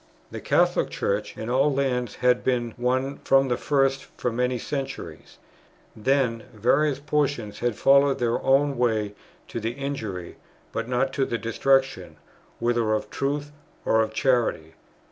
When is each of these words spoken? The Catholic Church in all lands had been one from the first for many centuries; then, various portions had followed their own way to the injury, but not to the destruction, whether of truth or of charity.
The 0.31 0.41
Catholic 0.41 0.89
Church 0.89 1.37
in 1.37 1.47
all 1.47 1.71
lands 1.71 2.15
had 2.15 2.43
been 2.43 2.73
one 2.75 3.17
from 3.19 3.49
the 3.49 3.55
first 3.55 4.05
for 4.17 4.31
many 4.31 4.57
centuries; 4.57 5.37
then, 5.95 6.41
various 6.55 6.97
portions 6.97 7.59
had 7.59 7.75
followed 7.75 8.17
their 8.17 8.41
own 8.41 8.79
way 8.79 9.13
to 9.49 9.59
the 9.59 9.73
injury, 9.73 10.37
but 10.71 10.87
not 10.89 11.13
to 11.13 11.25
the 11.27 11.37
destruction, 11.37 12.15
whether 12.57 12.93
of 12.93 13.11
truth 13.11 13.51
or 13.85 14.01
of 14.01 14.11
charity. 14.11 14.73